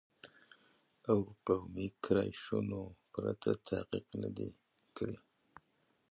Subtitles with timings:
[1.09, 4.49] او قومي ګرایشونو پرته تحقیق نه دی
[4.97, 5.17] کړی